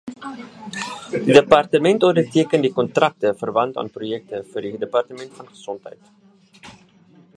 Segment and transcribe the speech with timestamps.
[1.25, 6.11] Die departement onderteken die kontrakte verwant aan projekte vir die departement van gesondheid.